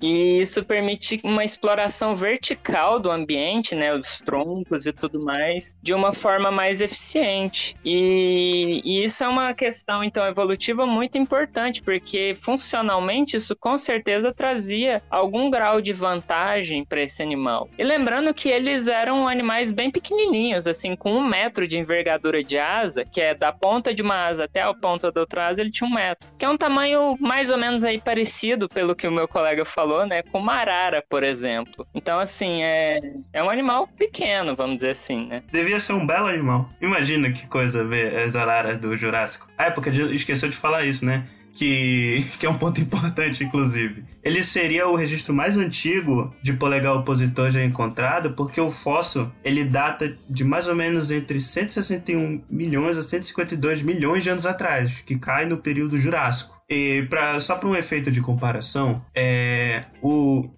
e 0.00 0.40
isso 0.40 0.64
permite 0.64 1.20
uma 1.22 1.44
exploração 1.44 2.14
vertical 2.14 2.98
do 2.98 3.10
ambiente, 3.10 3.74
né, 3.74 3.94
os 3.94 4.20
troncos 4.20 4.86
e 4.86 4.92
tudo 4.92 5.22
mais, 5.22 5.74
de 5.82 5.92
uma 5.92 6.12
forma 6.12 6.50
mais 6.50 6.80
eficiente. 6.80 7.76
E, 7.84 8.82
e 8.84 9.04
isso 9.04 9.22
é 9.24 9.28
uma 9.28 9.54
questão, 9.54 10.02
então, 10.02 10.26
evolutiva 10.26 10.86
muito 10.86 11.18
importante, 11.18 11.82
porque 11.82 12.36
funcionalmente 12.40 13.36
isso 13.36 13.54
com 13.56 13.76
certeza 13.76 14.32
trazia 14.32 15.02
algum 15.10 15.50
grau 15.50 15.80
de 15.80 15.92
vantagem 15.92 16.84
para 16.84 17.02
esse 17.02 17.22
animal. 17.22 17.68
E 17.78 17.84
lembrando 17.84 18.34
que 18.34 18.48
eles 18.48 18.88
eram 18.88 19.28
animais 19.28 19.70
bem 19.70 19.90
pequenininhos, 19.90 20.66
assim, 20.66 20.96
com 20.96 21.12
um 21.12 21.24
metro 21.24 21.66
de 21.66 21.78
envergadura 21.78 22.42
de 22.42 22.58
asa, 22.58 23.04
que 23.04 23.20
é 23.20 23.34
da 23.34 23.52
ponta 23.52 23.94
de 23.94 24.02
uma 24.02 24.26
asa 24.26 24.44
até 24.44 24.62
a 24.62 24.74
ponta 24.74 25.10
da 25.12 25.20
outra 25.20 25.48
asa, 25.48 25.60
ele 25.60 25.70
tinha 25.70 25.88
um 25.88 25.94
metro, 25.94 26.28
que 26.38 26.44
é 26.44 26.48
um 26.48 26.56
tamanho 26.56 27.16
mais 27.20 27.50
ou 27.50 27.56
menos 27.56 27.84
aí 27.84 28.00
parecido, 28.00 28.68
pelo 28.68 28.94
que 28.94 29.06
o 29.06 29.12
meu 29.12 29.28
colega 29.28 29.43
colega 29.44 29.64
falou, 29.64 30.06
né, 30.06 30.22
com 30.22 30.38
uma 30.38 30.54
arara, 30.54 31.04
por 31.06 31.22
exemplo. 31.22 31.86
Então, 31.94 32.18
assim, 32.18 32.62
é, 32.62 32.98
é 33.30 33.42
um 33.42 33.50
animal 33.50 33.86
pequeno, 33.86 34.56
vamos 34.56 34.76
dizer 34.76 34.92
assim, 34.92 35.26
né? 35.26 35.42
Devia 35.52 35.78
ser 35.78 35.92
um 35.92 36.06
belo 36.06 36.26
animal. 36.26 36.70
Imagina 36.80 37.30
que 37.30 37.46
coisa 37.46 37.84
ver 37.84 38.16
as 38.20 38.34
araras 38.34 38.80
do 38.80 38.96
Jurássico. 38.96 39.46
Ah, 39.58 39.66
é 39.66 39.70
porque 39.70 39.90
esqueceu 39.90 40.48
de 40.48 40.56
falar 40.56 40.84
isso, 40.84 41.04
né? 41.04 41.26
que, 41.54 42.24
que 42.38 42.46
é 42.46 42.50
um 42.50 42.58
ponto 42.58 42.80
importante, 42.80 43.44
inclusive. 43.44 44.04
Ele 44.22 44.42
seria 44.42 44.88
o 44.88 44.96
registro 44.96 45.32
mais 45.32 45.56
antigo 45.56 46.34
de 46.42 46.52
polegar 46.52 46.94
opositor 46.94 47.50
já 47.50 47.64
encontrado, 47.64 48.32
porque 48.32 48.60
o 48.60 48.70
fóssil 48.70 49.30
ele 49.44 49.64
data 49.64 50.16
de 50.28 50.44
mais 50.44 50.68
ou 50.68 50.74
menos 50.74 51.10
entre 51.10 51.40
161 51.40 52.42
milhões 52.50 52.98
a 52.98 53.02
152 53.02 53.82
milhões 53.82 54.24
de 54.24 54.30
anos 54.30 54.46
atrás, 54.46 55.00
que 55.06 55.16
cai 55.16 55.46
no 55.46 55.58
período 55.58 55.96
Jurássico. 55.96 56.53
E 56.68 57.06
pra, 57.08 57.38
só 57.40 57.56
para 57.56 57.68
um 57.68 57.76
efeito 57.76 58.10
de 58.10 58.20
comparação, 58.20 59.04
é, 59.14 59.84
o, 60.02 60.48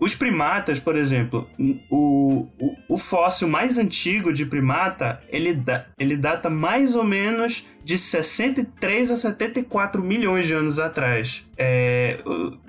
os 0.00 0.14
primatas, 0.14 0.78
por 0.78 0.96
exemplo, 0.96 1.46
o, 1.90 2.48
o, 2.58 2.76
o, 2.88 2.96
fóssil 2.96 3.46
mais 3.46 3.76
antigo 3.76 4.32
de 4.32 4.46
primata, 4.46 5.22
ele, 5.28 5.52
da, 5.52 5.84
ele 5.98 6.16
data 6.16 6.48
mais 6.48 6.96
ou 6.96 7.04
menos 7.04 7.66
de 7.84 7.98
63 7.98 9.10
a 9.10 9.16
74 9.16 10.02
milhões 10.02 10.46
de 10.46 10.54
anos 10.54 10.78
atrás. 10.78 11.46
É, 11.62 12.18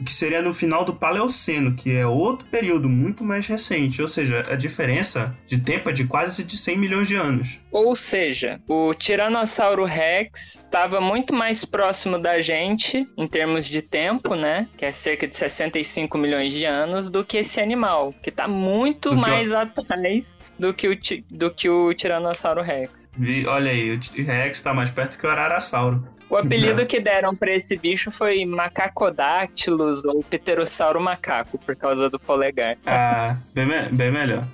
que 0.03 0.11
seria 0.11 0.41
no 0.41 0.53
final 0.53 0.83
do 0.83 0.93
Paleoceno, 0.93 1.73
que 1.73 1.95
é 1.95 2.05
outro 2.05 2.45
período 2.47 2.89
muito 2.89 3.23
mais 3.23 3.47
recente. 3.47 4.01
Ou 4.01 4.07
seja, 4.07 4.45
a 4.50 4.55
diferença 4.55 5.33
de 5.47 5.61
tempo 5.61 5.89
é 5.89 5.93
de 5.93 6.03
quase 6.03 6.43
de 6.43 6.57
100 6.57 6.77
milhões 6.77 7.07
de 7.07 7.15
anos. 7.15 7.61
Ou 7.71 7.95
seja, 7.95 8.59
o 8.67 8.93
Tiranossauro 8.93 9.85
Rex 9.85 10.55
estava 10.55 11.00
muito 11.00 11.33
mais 11.33 11.63
próximo 11.63 12.19
da 12.19 12.41
gente 12.41 13.07
em 13.17 13.27
termos 13.27 13.65
de 13.65 13.81
tempo, 13.81 14.35
né? 14.35 14.67
Que 14.75 14.83
é 14.83 14.91
cerca 14.91 15.25
de 15.25 15.38
65 15.38 16.17
milhões 16.17 16.51
de 16.51 16.65
anos, 16.65 17.09
do 17.09 17.20
que 17.23 17.37
esse 17.37 17.59
animal, 17.59 18.13
que 18.21 18.29
está 18.29 18.47
muito 18.47 19.15
mais 19.15 19.51
atrás 19.51 20.35
do 20.57 20.73
que, 20.73 20.87
o, 20.87 20.97
do 21.29 21.51
que 21.51 21.69
o 21.69 21.93
Tiranossauro 21.93 22.61
Rex. 22.61 23.09
Olha 23.47 23.71
aí, 23.71 23.91
o 23.91 23.99
T-Rex 23.99 24.57
está 24.57 24.73
mais 24.73 24.89
perto 24.89 25.17
que 25.17 25.25
o 25.25 25.29
Ararasauro. 25.29 26.07
O 26.29 26.37
apelido 26.37 26.85
que 26.85 27.01
deram 27.01 27.35
para 27.35 27.51
esse 27.51 27.75
bicho 27.75 28.09
foi 28.09 28.45
Macacodactylus 28.45 30.05
ou 30.05 30.23
Pterossauro 30.23 31.01
macaco, 31.01 31.57
por 31.57 31.75
causa 31.75 32.09
do 32.09 32.17
polegar. 32.17 32.77
Ah, 32.85 33.35
bem, 33.53 33.67
bem 33.91 34.11
melhor. 34.11 34.47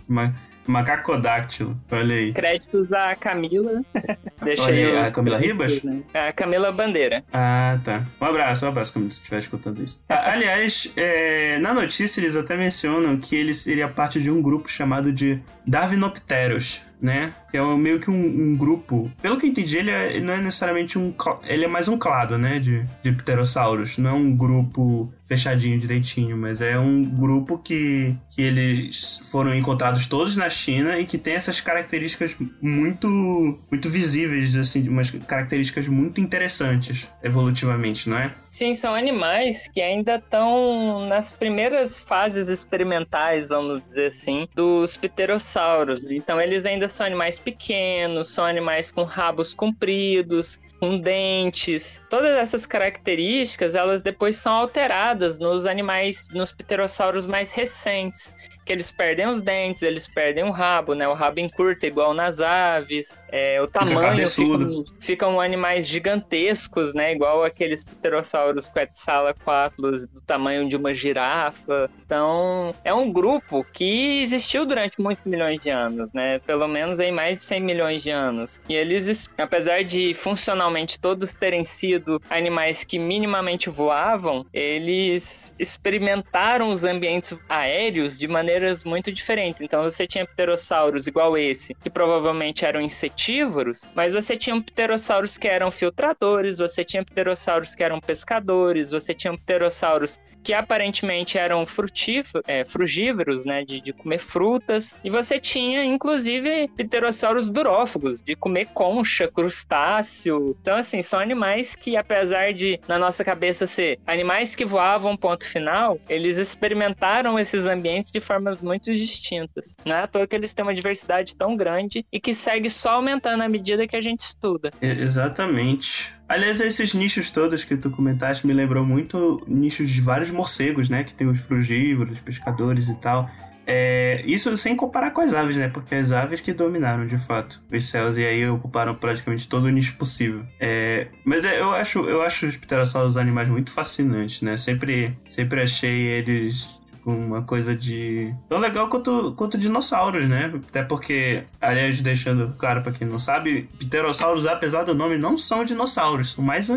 Macacodáctilo, 0.67 1.77
olha 1.91 2.15
aí. 2.15 2.33
Créditos 2.33 2.91
a 2.91 3.15
Camila. 3.15 3.81
Deixa 4.43 4.63
olha 4.63 4.87
aí, 4.87 4.97
a 4.97 5.11
Camila 5.11 5.37
Ribas? 5.37 5.83
Né? 5.83 6.01
A 6.13 6.31
Camila 6.31 6.71
Bandeira. 6.71 7.23
Ah, 7.31 7.79
tá. 7.83 8.05
Um 8.19 8.25
abraço, 8.25 8.65
um 8.65 8.69
abraço, 8.69 8.93
Camila, 8.93 9.11
se 9.11 9.17
estiver 9.17 9.39
escutando 9.39 9.83
isso. 9.83 10.03
Ah, 10.07 10.31
aliás, 10.31 10.91
é, 10.95 11.57
na 11.59 11.73
notícia 11.73 12.21
eles 12.21 12.35
até 12.35 12.55
mencionam 12.55 13.17
que 13.17 13.35
ele 13.35 13.53
seria 13.53 13.87
parte 13.87 14.21
de 14.21 14.29
um 14.29 14.41
grupo 14.41 14.69
chamado 14.69 15.11
de 15.11 15.41
Darwinopteros 15.65 16.81
né? 17.01 17.33
Que 17.49 17.57
é 17.57 17.75
meio 17.75 17.99
que 17.99 18.09
um, 18.09 18.13
um, 18.15 18.57
grupo. 18.57 19.09
Pelo 19.21 19.37
que 19.37 19.45
eu 19.45 19.49
entendi, 19.49 19.77
ele, 19.77 19.91
é, 19.91 20.15
ele, 20.15 20.25
não 20.25 20.33
é 20.33 20.41
necessariamente 20.41 20.99
um. 20.99 21.13
Ele 21.43 21.65
é 21.65 21.67
mais 21.67 21.87
um 21.87 21.97
clado, 21.97 22.37
né? 22.37 22.59
De, 22.59 22.85
de 23.01 23.11
pterossauros. 23.11 23.97
Não 23.97 24.09
é 24.09 24.13
um 24.13 24.35
grupo 24.35 25.11
fechadinho 25.27 25.77
direitinho, 25.77 26.37
mas 26.37 26.61
é 26.61 26.79
um 26.79 27.03
grupo 27.03 27.57
que, 27.57 28.15
que 28.33 28.41
eles 28.41 29.21
foram 29.29 29.53
encontrados 29.53 30.07
todos 30.07 30.37
na 30.37 30.49
China 30.49 30.97
e 30.97 31.05
que 31.05 31.17
tem 31.17 31.33
essas 31.33 31.59
características 31.59 32.35
muito 32.61 33.59
muito 33.69 33.89
visíveis, 33.89 34.55
assim, 34.55 34.87
umas 34.87 35.11
características 35.11 35.87
muito 35.87 36.21
interessantes 36.21 37.07
evolutivamente, 37.21 38.09
não 38.09 38.17
é? 38.17 38.31
Sim, 38.49 38.73
são 38.73 38.95
animais 38.95 39.67
que 39.67 39.81
ainda 39.81 40.15
estão 40.15 41.05
nas 41.05 41.33
primeiras 41.33 41.99
fases 41.99 42.47
experimentais, 42.47 43.49
vamos 43.49 43.83
dizer 43.83 44.07
assim, 44.07 44.47
dos 44.55 44.95
pterossauros. 44.95 46.01
Então 46.09 46.39
eles 46.39 46.65
ainda 46.65 46.87
são 46.87 47.05
animais 47.05 47.37
pequenos, 47.47 48.27
são 48.27 48.43
animais 48.43 48.91
com 48.91 49.03
rabos 49.03 49.53
compridos, 49.53 50.59
com 50.81 50.99
dentes. 50.99 52.03
Todas 52.09 52.37
essas 52.37 52.65
características, 52.65 53.73
elas 53.73 54.01
depois 54.01 54.35
são 54.35 54.51
alteradas 54.51 55.39
nos 55.39 55.65
animais, 55.65 56.27
nos 56.33 56.51
pterossauros 56.51 57.25
mais 57.25 57.53
recentes 57.53 58.35
que 58.67 58.73
eles 58.73 58.91
perdem 58.91 59.27
os 59.27 59.41
dentes, 59.41 59.81
eles 59.81 60.09
perdem 60.09 60.43
o 60.43 60.51
rabo, 60.51 60.93
né? 60.93 61.07
O 61.07 61.13
rabo 61.13 61.39
encurta 61.39 61.87
igual 61.87 62.13
nas 62.13 62.41
aves. 62.41 63.19
É, 63.29 63.61
o 63.61 63.67
tamanho 63.67 64.27
ficam, 64.27 64.85
ficam 64.99 65.41
animais 65.41 65.87
gigantescos, 65.87 66.93
né? 66.93 67.13
Igual 67.13 67.45
aqueles 67.45 67.85
pterossauros 67.85 68.67
Quetzalcoatlus 68.67 70.05
do 70.07 70.19
tamanho 70.19 70.67
de 70.67 70.75
uma 70.75 70.93
girafa. 70.93 71.89
Então, 72.05 72.75
é 72.83 72.93
um 72.93 73.11
grupo 73.11 73.65
que 73.71 74.21
existiu 74.21 74.65
durante 74.65 75.01
muitos 75.01 75.23
milhões 75.25 75.61
de 75.61 75.69
anos, 75.69 76.11
né? 76.11 76.39
Pelo 76.39 76.67
menos 76.67 76.99
em 76.99 77.11
mais 77.11 77.37
de 77.37 77.43
100 77.45 77.61
milhões 77.61 78.03
de 78.03 78.11
anos. 78.11 78.59
E 78.67 78.75
eles, 78.75 79.29
apesar 79.37 79.83
de 79.85 80.13
funcionalmente 80.13 80.99
todos 80.99 81.33
terem 81.33 81.63
sido 81.63 82.21
animais 82.29 82.83
que 82.83 82.99
minimamente 82.99 83.69
voavam, 83.69 84.45
eles 84.53 85.53
experimentaram 85.57 86.67
os 86.67 86.83
ambientes 86.83 87.37
aéreos 87.47 88.17
de 88.19 88.27
maneira 88.27 88.56
muito 88.83 89.11
diferentes. 89.11 89.61
Então 89.61 89.83
você 89.83 90.07
tinha 90.07 90.25
pterossauros 90.25 91.07
igual 91.07 91.37
esse, 91.37 91.73
que 91.73 91.89
provavelmente 91.89 92.65
eram 92.65 92.81
insetívoros, 92.81 93.85
mas 93.95 94.13
você 94.13 94.35
tinha 94.35 94.61
pterossauros 94.61 95.37
que 95.37 95.47
eram 95.47 95.69
filtradores, 95.71 96.57
você 96.57 96.83
tinha 96.83 97.03
pterossauros 97.03 97.75
que 97.75 97.83
eram 97.83 97.99
pescadores, 97.99 98.89
você 98.89 99.13
tinha 99.13 99.37
pterossauros 99.37 100.17
que 100.43 100.53
aparentemente 100.53 101.37
eram 101.37 101.65
frutíferos, 101.65 102.41
é, 102.47 102.63
frugívoros, 102.63 103.43
né, 103.43 103.65
de, 103.65 103.81
de 103.81 103.91
comer 103.91 104.17
frutas, 104.17 104.95
e 105.03 105.09
você 105.09 105.39
tinha 105.39 105.83
inclusive 105.83 106.69
pterossauros 106.69 107.49
durófagos, 107.49 108.21
de 108.21 108.35
comer 108.35 108.67
concha, 108.67 109.27
crustáceo. 109.27 110.55
Então 110.61 110.77
assim, 110.77 111.01
são 111.01 111.19
animais 111.19 111.75
que 111.75 111.97
apesar 111.97 112.53
de 112.53 112.79
na 112.87 112.97
nossa 112.97 113.23
cabeça 113.23 113.65
ser 113.65 113.99
animais 114.07 114.55
que 114.55 114.63
voavam 114.63 115.17
ponto 115.17 115.49
final, 115.49 115.99
eles 116.07 116.37
experimentaram 116.37 117.37
esses 117.37 117.65
ambientes 117.65 118.11
de 118.11 118.21
forma 118.21 118.46
formas 118.47 118.61
muito 118.61 118.93
distintas. 118.93 119.75
Não 119.85 119.95
é 119.95 120.03
à 120.03 120.07
toa 120.07 120.25
que 120.25 120.35
eles 120.35 120.53
têm 120.53 120.63
uma 120.63 120.73
diversidade 120.73 121.35
tão 121.35 121.55
grande 121.55 122.05
e 122.11 122.19
que 122.19 122.33
segue 122.33 122.69
só 122.69 122.91
aumentando 122.91 123.43
à 123.43 123.49
medida 123.49 123.87
que 123.87 123.95
a 123.95 124.01
gente 124.01 124.21
estuda. 124.21 124.71
exatamente. 124.81 126.13
Aliás, 126.27 126.59
esses 126.59 126.93
nichos 126.93 127.31
todos 127.31 127.63
que 127.63 127.77
tu 127.77 127.89
comentaste 127.89 128.45
me 128.45 128.53
lembrou 128.53 128.85
muito 128.85 129.43
nichos 129.47 129.89
de 129.89 130.01
vários 130.01 130.29
morcegos, 130.29 130.89
né? 130.89 131.03
Que 131.03 131.13
tem 131.13 131.27
os 131.27 131.39
frugívoros, 131.39 132.19
pescadores 132.19 132.89
e 132.89 132.95
tal. 132.95 133.29
É, 133.69 134.23
isso 134.25 134.55
sem 134.55 134.77
comparar 134.77 135.11
com 135.11 135.19
as 135.19 135.33
aves, 135.33 135.57
né? 135.57 135.67
Porque 135.67 135.93
as 135.93 136.11
aves 136.11 136.39
que 136.39 136.53
dominaram, 136.53 137.05
de 137.05 137.17
fato, 137.17 137.61
os 137.71 137.83
céus 137.83 138.17
e 138.17 138.25
aí 138.25 138.47
ocuparam 138.47 138.95
praticamente 138.95 139.47
todo 139.47 139.65
o 139.65 139.69
nicho 139.69 139.97
possível. 139.97 140.45
É, 140.57 141.07
mas 141.25 141.43
é, 141.43 141.59
eu 141.59 141.73
acho, 141.73 141.99
eu 142.07 142.21
acho 142.21 142.47
os 142.47 142.55
pterossauros 142.55 143.17
animais 143.17 143.49
muito 143.49 143.71
fascinantes, 143.71 144.41
né? 144.41 144.55
Sempre, 144.55 145.17
sempre 145.27 145.61
achei 145.61 145.99
eles 146.07 146.76
uma 147.11 147.41
coisa 147.41 147.73
de. 147.73 148.33
tão 148.49 148.59
legal 148.59 148.89
quanto, 148.89 149.33
quanto 149.33 149.57
dinossauros, 149.57 150.27
né? 150.27 150.51
Até 150.67 150.83
porque, 150.83 151.43
aliás, 151.61 152.01
deixando 152.01 152.53
claro 152.57 152.81
pra 152.81 152.91
quem 152.91 153.07
não 153.07 153.17
sabe, 153.17 153.69
pterossauros, 153.79 154.45
apesar 154.45 154.83
do 154.83 154.93
nome, 154.93 155.17
não 155.17 155.37
são 155.37 155.63
dinossauros, 155.63 156.31
são 156.31 156.43
mais. 156.43 156.67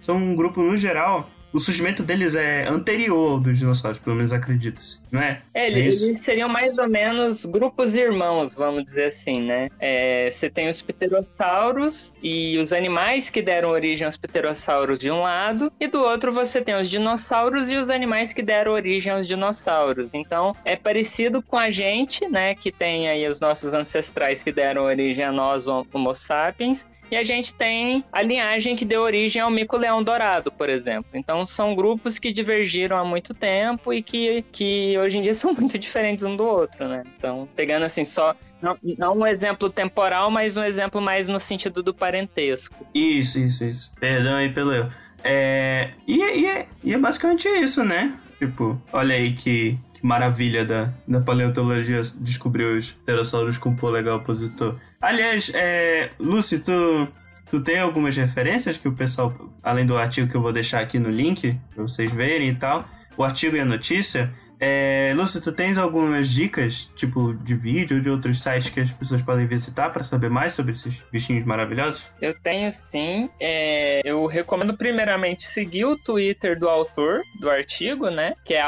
são 0.00 0.16
um 0.16 0.34
grupo 0.34 0.62
no 0.62 0.76
geral 0.76 1.28
o 1.54 1.60
surgimento 1.60 2.02
deles 2.02 2.34
é 2.34 2.64
anterior 2.68 3.40
dos 3.40 3.60
dinossauros, 3.60 4.00
pelo 4.00 4.16
menos 4.16 4.32
acredita-se, 4.32 5.00
não 5.12 5.22
é? 5.22 5.40
É, 5.54 5.66
é 5.66 5.70
eles 5.70 6.18
seriam 6.18 6.48
mais 6.48 6.76
ou 6.78 6.88
menos 6.88 7.44
grupos 7.44 7.94
irmãos, 7.94 8.52
vamos 8.52 8.84
dizer 8.84 9.04
assim, 9.04 9.40
né? 9.42 9.70
É, 9.78 10.28
você 10.28 10.50
tem 10.50 10.68
os 10.68 10.82
pterossauros 10.82 12.12
e 12.20 12.58
os 12.58 12.72
animais 12.72 13.30
que 13.30 13.40
deram 13.40 13.70
origem 13.70 14.04
aos 14.04 14.16
pterossauros 14.16 14.98
de 14.98 15.12
um 15.12 15.22
lado, 15.22 15.72
e 15.78 15.86
do 15.86 16.02
outro 16.02 16.32
você 16.32 16.60
tem 16.60 16.74
os 16.74 16.90
dinossauros 16.90 17.70
e 17.70 17.76
os 17.76 17.88
animais 17.88 18.32
que 18.32 18.42
deram 18.42 18.72
origem 18.72 19.12
aos 19.12 19.28
dinossauros. 19.28 20.12
Então, 20.12 20.56
é 20.64 20.74
parecido 20.74 21.40
com 21.40 21.56
a 21.56 21.70
gente, 21.70 22.28
né, 22.28 22.56
que 22.56 22.72
tem 22.72 23.08
aí 23.08 23.28
os 23.28 23.38
nossos 23.38 23.74
ancestrais 23.74 24.42
que 24.42 24.50
deram 24.50 24.82
origem 24.82 25.22
a 25.22 25.30
nós, 25.30 25.68
Homo 25.68 26.14
sapiens, 26.16 26.84
e 27.10 27.16
a 27.16 27.22
gente 27.22 27.54
tem 27.54 28.04
a 28.12 28.22
linhagem 28.22 28.76
que 28.76 28.84
deu 28.84 29.02
origem 29.02 29.40
ao 29.40 29.50
mico-leão 29.50 30.02
dourado, 30.02 30.50
por 30.50 30.68
exemplo. 30.68 31.10
Então 31.14 31.44
são 31.44 31.74
grupos 31.74 32.18
que 32.18 32.32
divergiram 32.32 32.96
há 32.96 33.04
muito 33.04 33.34
tempo 33.34 33.92
e 33.92 34.02
que, 34.02 34.44
que 34.52 34.96
hoje 34.98 35.18
em 35.18 35.22
dia 35.22 35.34
são 35.34 35.52
muito 35.52 35.78
diferentes 35.78 36.24
um 36.24 36.36
do 36.36 36.44
outro, 36.44 36.88
né? 36.88 37.04
Então, 37.16 37.48
pegando 37.54 37.84
assim 37.84 38.04
só 38.04 38.34
não, 38.60 38.78
não, 38.98 39.18
um 39.18 39.26
exemplo 39.26 39.68
temporal, 39.68 40.30
mas 40.30 40.56
um 40.56 40.64
exemplo 40.64 41.00
mais 41.00 41.28
no 41.28 41.38
sentido 41.38 41.82
do 41.82 41.92
parentesco. 41.92 42.86
Isso, 42.94 43.38
isso, 43.38 43.64
isso. 43.64 43.92
Perdão 44.00 44.36
aí 44.36 44.50
pelo 44.50 44.72
erro. 44.72 44.90
É, 45.22 45.90
e, 46.06 46.16
e, 46.16 46.46
é, 46.46 46.66
e 46.82 46.94
é 46.94 46.98
basicamente 46.98 47.46
isso, 47.46 47.84
né? 47.84 48.18
Tipo, 48.38 48.80
olha 48.92 49.14
aí 49.14 49.32
que, 49.32 49.78
maravilha 50.04 50.66
da, 50.66 50.92
da 51.08 51.20
paleontologia 51.20 52.02
descobrir 52.16 52.64
os 52.64 52.90
pterossauros 52.90 53.56
com 53.56 53.74
polegar 53.74 54.16
opositor. 54.16 54.76
Aliás, 55.04 55.52
é, 55.52 56.12
Lucy, 56.18 56.60
tu, 56.60 57.06
tu 57.50 57.60
tem 57.62 57.78
algumas 57.78 58.16
referências 58.16 58.78
que 58.78 58.88
o 58.88 58.92
pessoal, 58.92 59.34
além 59.62 59.84
do 59.84 59.98
artigo 59.98 60.30
que 60.30 60.34
eu 60.34 60.40
vou 60.40 60.50
deixar 60.50 60.80
aqui 60.80 60.98
no 60.98 61.10
link, 61.10 61.60
pra 61.74 61.82
vocês 61.82 62.10
verem 62.10 62.48
e 62.48 62.54
tal, 62.54 62.88
o 63.14 63.22
artigo 63.22 63.54
e 63.54 63.60
a 63.60 63.66
notícia, 63.66 64.32
é, 64.60 65.12
Lúcio, 65.14 65.40
tu 65.40 65.52
tens 65.52 65.76
algumas 65.76 66.28
dicas, 66.28 66.90
tipo, 66.94 67.34
de 67.34 67.54
vídeo 67.54 67.96
ou 67.96 68.02
de 68.02 68.08
outros 68.08 68.42
sites 68.42 68.70
que 68.70 68.80
as 68.80 68.90
pessoas 68.90 69.22
podem 69.22 69.46
visitar 69.46 69.90
para 69.90 70.04
saber 70.04 70.30
mais 70.30 70.52
sobre 70.52 70.72
esses 70.72 71.02
bichinhos 71.12 71.44
maravilhosos? 71.44 72.08
Eu 72.20 72.34
tenho 72.40 72.70
sim. 72.70 73.28
É, 73.40 74.00
eu 74.04 74.24
recomendo 74.26 74.76
primeiramente 74.76 75.44
seguir 75.44 75.84
o 75.84 75.96
Twitter 75.98 76.58
do 76.58 76.68
autor 76.68 77.22
do 77.40 77.50
artigo, 77.50 78.10
né? 78.10 78.34
Que 78.44 78.54
é 78.54 78.64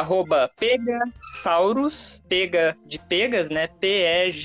Pegasaurus, 0.57 2.23
pega 2.29 2.77
de 2.87 2.99
pegas, 2.99 3.49
né? 3.49 3.67
P-E-G-A-S-A-U-R-U-S 3.81 4.41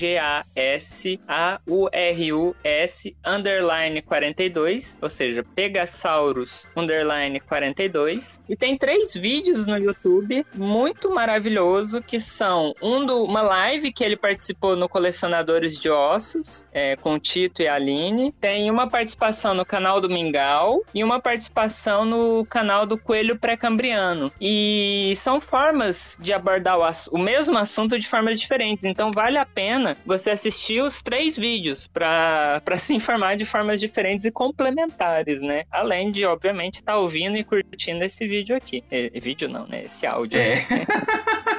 underline 3.26 4.02
42, 4.02 4.98
ou 5.02 5.10
seja, 5.10 5.44
Pegasaurus 5.54 6.66
underline 6.76 7.40
42. 7.40 8.40
E 8.48 8.56
tem 8.56 8.76
três 8.78 9.14
vídeos 9.14 9.66
no 9.66 9.76
YouTube 9.76 10.46
muito 10.54 11.12
maravilhosos 11.12 11.31
maravilhoso, 11.32 12.02
que 12.02 12.20
são 12.20 12.74
um 12.82 13.06
do, 13.06 13.24
uma 13.24 13.40
live 13.40 13.90
que 13.90 14.04
ele 14.04 14.16
participou 14.16 14.76
no 14.76 14.86
Colecionadores 14.86 15.80
de 15.80 15.88
Ossos, 15.88 16.62
é, 16.72 16.94
com 16.96 17.14
o 17.14 17.18
Tito 17.18 17.62
e 17.62 17.68
a 17.68 17.74
Aline. 17.74 18.32
Tem 18.32 18.70
uma 18.70 18.86
participação 18.86 19.54
no 19.54 19.64
canal 19.64 19.98
do 19.98 20.10
Mingau 20.10 20.82
e 20.94 21.02
uma 21.02 21.20
participação 21.20 22.04
no 22.04 22.44
canal 22.44 22.84
do 22.84 22.98
Coelho 22.98 23.38
Pré-Cambriano. 23.38 24.30
E 24.38 25.14
são 25.16 25.40
formas 25.40 26.18
de 26.20 26.34
abordar 26.34 26.78
o, 26.78 27.16
o 27.16 27.18
mesmo 27.18 27.56
assunto 27.56 27.98
de 27.98 28.06
formas 28.06 28.38
diferentes. 28.38 28.84
Então 28.84 29.10
vale 29.10 29.38
a 29.38 29.46
pena 29.46 29.96
você 30.04 30.30
assistir 30.30 30.82
os 30.82 31.00
três 31.00 31.34
vídeos 31.34 31.86
para 31.86 32.60
se 32.76 32.94
informar 32.94 33.36
de 33.36 33.46
formas 33.46 33.80
diferentes 33.80 34.26
e 34.26 34.30
complementares, 34.30 35.40
né? 35.40 35.64
Além 35.70 36.10
de, 36.10 36.26
obviamente, 36.26 36.74
estar 36.74 36.92
tá 36.92 36.98
ouvindo 36.98 37.38
e 37.38 37.44
curtindo 37.44 38.04
esse 38.04 38.26
vídeo 38.26 38.54
aqui. 38.54 38.84
É, 38.90 39.08
vídeo 39.18 39.48
não, 39.48 39.66
né? 39.66 39.84
Esse 39.84 40.06
áudio. 40.06 40.38
É. 40.38 40.56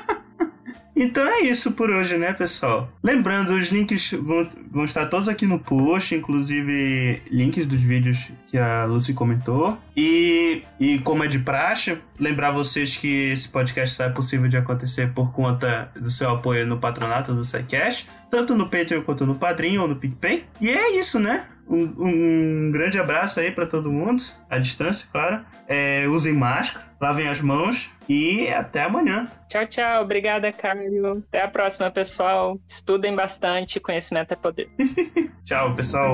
Então 0.96 1.26
é 1.28 1.42
isso 1.42 1.72
por 1.72 1.90
hoje, 1.90 2.18
né, 2.18 2.34
pessoal? 2.34 2.90
Lembrando, 3.04 3.54
os 3.54 3.72
links 3.72 4.12
vão, 4.12 4.48
vão 4.72 4.86
estar 4.86 5.08
todos 5.08 5.28
aqui 5.28 5.46
no 5.46 5.60
post, 5.60 6.14
inclusive 6.14 7.22
links 7.32 7.66
dos 7.66 7.82
vídeos 7.82 8.32
que 8.46 8.58
a 8.58 8.86
Lucy 8.86 9.14
comentou. 9.14 9.78
E, 9.98 10.62
e 10.80 11.00
como 11.00 11.24
é 11.24 11.28
de 11.28 11.40
praxe, 11.40 11.98
lembrar 12.20 12.52
vocês 12.52 12.96
que 12.96 13.32
esse 13.32 13.50
podcast 13.50 13.96
só 13.96 14.04
é 14.06 14.10
possível 14.10 14.48
de 14.48 14.56
acontecer 14.56 15.12
por 15.14 15.32
conta 15.32 15.92
do 15.96 16.12
seu 16.12 16.30
apoio 16.30 16.66
no 16.68 16.78
patronato 16.78 17.34
do 17.34 17.44
SciCash, 17.44 18.08
tanto 18.30 18.56
no 18.56 18.70
Patreon 18.70 19.02
quanto 19.02 19.26
no 19.26 19.36
Padrinho 19.36 19.82
ou 19.82 19.88
no 19.88 19.96
PicPay. 19.96 20.46
E 20.62 20.70
é 20.70 20.98
isso, 20.98 21.20
né? 21.20 21.48
Um, 21.68 21.94
um 21.98 22.72
grande 22.72 23.00
abraço 23.00 23.40
aí 23.40 23.52
para 23.52 23.66
todo 23.66 23.92
mundo, 23.92 24.22
à 24.50 24.58
distância, 24.58 25.08
claro. 25.12 25.44
É, 25.68 26.06
usem 26.08 26.34
máscara, 26.34 26.86
lavem 27.00 27.28
as 27.28 27.42
mãos 27.42 27.90
e 28.08 28.48
até 28.50 28.84
amanhã. 28.84 29.30
Tchau, 29.50 29.66
tchau. 29.66 30.04
Obrigada, 30.04 30.52
Caio. 30.52 31.24
Até 31.28 31.42
a 31.42 31.48
próxima, 31.48 31.90
pessoal. 31.90 32.60
Estudem 32.68 33.16
bastante. 33.16 33.80
Conhecimento 33.80 34.34
é 34.34 34.36
poder. 34.36 34.70
tchau, 35.44 35.74
pessoal. 35.76 36.14